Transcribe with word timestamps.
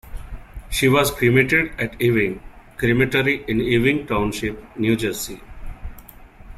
She 0.71 0.89
was 0.89 1.11
cremated 1.11 1.79
at 1.79 2.01
Ewing 2.01 2.41
Crematory 2.77 3.45
in 3.47 3.59
Ewing 3.59 4.07
Township, 4.07 4.75
New 4.75 4.95
Jersey. 4.95 5.39